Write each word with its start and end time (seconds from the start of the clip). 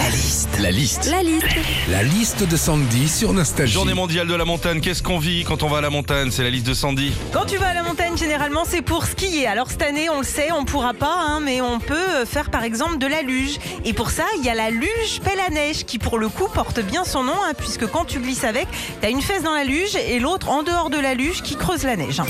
La 0.00 0.08
liste. 0.08 0.58
La 0.58 0.70
liste. 0.70 1.10
La 1.10 1.22
liste. 1.22 1.46
La 1.90 2.02
liste 2.02 2.48
de 2.48 2.56
Sandy 2.56 3.06
sur 3.06 3.34
Nostalgie. 3.34 3.74
Journée 3.74 3.92
mondiale 3.92 4.26
de 4.26 4.34
la 4.34 4.46
montagne, 4.46 4.80
qu'est-ce 4.80 5.02
qu'on 5.02 5.18
vit 5.18 5.44
quand 5.44 5.62
on 5.62 5.68
va 5.68 5.78
à 5.78 5.80
la 5.82 5.90
montagne? 5.90 6.30
C'est 6.30 6.42
la 6.42 6.48
liste 6.48 6.66
de 6.66 6.72
Sandy. 6.72 7.12
Quand 7.34 7.44
tu 7.44 7.58
vas 7.58 7.68
à 7.68 7.74
la 7.74 7.82
montagne, 7.82 8.16
généralement, 8.16 8.62
c'est 8.66 8.80
pour 8.80 9.04
skier. 9.04 9.46
Alors 9.46 9.70
cette 9.70 9.82
année, 9.82 10.08
on 10.08 10.20
le 10.20 10.24
sait, 10.24 10.52
on 10.52 10.64
pourra 10.64 10.94
pas, 10.94 11.16
hein, 11.18 11.40
mais 11.40 11.60
on 11.60 11.80
peut 11.80 12.24
faire 12.24 12.50
par 12.50 12.64
exemple 12.64 12.96
de 12.96 13.06
la 13.06 13.20
luge. 13.20 13.58
Et 13.84 13.92
pour 13.92 14.10
ça, 14.10 14.24
il 14.38 14.44
y 14.44 14.48
a 14.48 14.54
la 14.54 14.70
luge 14.70 15.20
pelle 15.22 15.40
à 15.46 15.50
neige 15.50 15.84
qui, 15.84 15.98
pour 15.98 16.18
le 16.18 16.30
coup, 16.30 16.48
porte 16.48 16.80
bien 16.80 17.04
son 17.04 17.22
nom, 17.22 17.36
hein, 17.44 17.52
puisque 17.58 17.86
quand 17.86 18.06
tu 18.06 18.20
glisses 18.20 18.44
avec, 18.44 18.68
tu 19.02 19.06
as 19.06 19.10
une 19.10 19.20
fesse 19.20 19.42
dans 19.42 19.54
la 19.54 19.64
luge 19.64 19.96
et 19.96 20.18
l'autre 20.18 20.48
en 20.48 20.62
dehors 20.62 20.88
de 20.88 20.98
la 20.98 21.12
luge 21.12 21.42
qui 21.42 21.56
creuse 21.56 21.82
la 21.82 21.96
neige. 21.96 22.22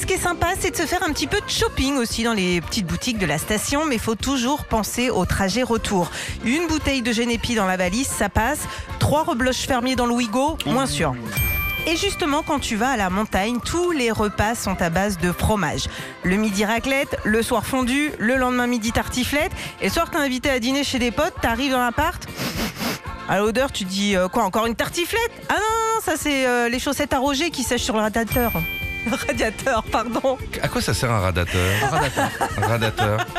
Ce 0.00 0.06
qui 0.06 0.14
est 0.14 0.18
sympa, 0.18 0.48
c'est 0.58 0.70
de 0.70 0.76
se 0.76 0.84
faire 0.84 1.02
un 1.02 1.12
petit 1.12 1.26
peu 1.26 1.40
de 1.40 1.48
shopping 1.48 1.96
aussi 1.96 2.24
dans 2.24 2.34
les 2.34 2.60
petites 2.60 2.86
boutiques 2.86 3.16
de 3.16 3.24
la 3.24 3.38
station, 3.38 3.86
mais 3.86 3.94
il 3.94 4.00
faut 4.00 4.16
toujours 4.16 4.64
penser 4.64 5.08
au 5.08 5.24
trajet 5.24 5.62
retour. 5.62 6.10
Une 6.44 6.66
bouteille 6.66 7.00
de 7.00 7.10
Génépi 7.10 7.54
dans 7.54 7.64
la 7.64 7.78
valise, 7.78 8.06
ça 8.06 8.28
passe. 8.28 8.58
Trois 8.98 9.22
rebloches 9.22 9.66
fermiers 9.66 9.96
dans 9.96 10.04
le 10.04 10.12
Ouigo, 10.12 10.58
moins 10.66 10.84
sûr. 10.84 11.14
Et 11.86 11.96
justement, 11.96 12.42
quand 12.42 12.58
tu 12.58 12.76
vas 12.76 12.90
à 12.90 12.96
la 12.98 13.08
montagne, 13.08 13.60
tous 13.64 13.92
les 13.92 14.10
repas 14.10 14.54
sont 14.54 14.76
à 14.82 14.90
base 14.90 15.16
de 15.16 15.32
fromage. 15.32 15.88
Le 16.22 16.36
midi 16.36 16.66
raclette, 16.66 17.16
le 17.24 17.42
soir 17.42 17.64
fondu, 17.64 18.10
le 18.18 18.36
lendemain 18.36 18.66
midi 18.66 18.92
tartiflette. 18.92 19.52
Et 19.80 19.86
le 19.86 19.90
soir, 19.90 20.10
t'es 20.10 20.18
invité 20.18 20.50
à 20.50 20.58
dîner 20.58 20.84
chez 20.84 20.98
des 20.98 21.12
potes, 21.12 21.34
t'arrives 21.40 21.72
dans 21.72 21.80
l'appart. 21.80 22.22
À 23.28 23.38
l'odeur, 23.38 23.72
tu 23.72 23.84
dis 23.84 24.16
euh, 24.16 24.28
quoi 24.28 24.42
Encore 24.42 24.66
une 24.66 24.74
tartiflette? 24.74 25.32
Ah 25.48 25.54
non, 25.54 26.00
ça 26.02 26.12
c'est 26.18 26.46
euh, 26.46 26.68
les 26.68 26.78
chaussettes 26.78 27.14
à 27.14 27.18
Roger 27.20 27.50
qui 27.50 27.62
sèchent 27.62 27.84
sur 27.84 27.94
le 27.94 28.02
radiateur. 28.02 28.52
Radiateur, 29.10 29.82
pardon. 29.84 30.38
À 30.62 30.68
quoi 30.68 30.80
ça 30.80 30.94
sert 30.94 31.10
un 31.10 31.20
radateur 31.20 31.72
Un 32.62 32.66
radateur. 32.66 33.26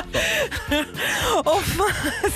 Enfin, 1.45 1.83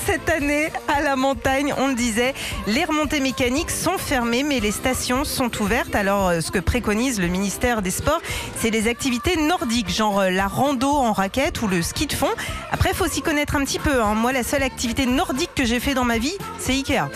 cette 0.05 0.29
année, 0.29 0.69
à 0.87 1.01
la 1.01 1.15
montagne, 1.15 1.73
on 1.77 1.87
le 1.87 1.95
disait, 1.95 2.33
les 2.67 2.83
remontées 2.83 3.19
mécaniques 3.21 3.71
sont 3.71 3.97
fermées, 3.97 4.43
mais 4.43 4.59
les 4.59 4.71
stations 4.71 5.23
sont 5.23 5.49
ouvertes. 5.61 5.95
Alors, 5.95 6.27
euh, 6.27 6.41
ce 6.41 6.51
que 6.51 6.59
préconise 6.59 7.19
le 7.19 7.27
ministère 7.27 7.81
des 7.81 7.91
Sports, 7.91 8.21
c'est 8.59 8.69
les 8.69 8.87
activités 8.87 9.37
nordiques, 9.37 9.89
genre 9.89 10.19
euh, 10.19 10.29
la 10.29 10.47
rando 10.47 10.89
en 10.91 11.13
raquette 11.13 11.61
ou 11.61 11.67
le 11.67 11.81
ski 11.81 12.07
de 12.07 12.13
fond. 12.13 12.29
Après, 12.71 12.89
il 12.91 12.95
faut 12.95 13.07
s'y 13.07 13.21
connaître 13.21 13.55
un 13.55 13.63
petit 13.63 13.79
peu. 13.79 14.01
hein. 14.03 14.13
Moi, 14.15 14.31
la 14.33 14.43
seule 14.43 14.63
activité 14.63 15.05
nordique 15.05 15.51
que 15.55 15.65
j'ai 15.65 15.79
fait 15.79 15.93
dans 15.93 16.03
ma 16.05 16.17
vie, 16.17 16.35
c'est 16.59 16.73
Ikea. 16.73 17.09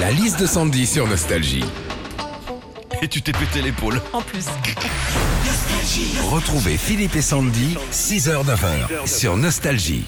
La 0.00 0.10
liste 0.10 0.38
de 0.40 0.46
Sandy 0.46 0.86
sur 0.86 1.06
Nostalgie. 1.08 1.64
Et 3.04 3.08
tu 3.08 3.20
t'es 3.20 3.32
pété 3.32 3.60
l'épaule. 3.60 4.00
En 4.14 4.22
plus. 4.22 4.46
Retrouvez 6.30 6.78
Philippe 6.78 7.16
et 7.16 7.20
Sandy, 7.20 7.76
6h-9h 7.92 9.06
sur 9.06 9.36
Nostalgie. 9.36 10.06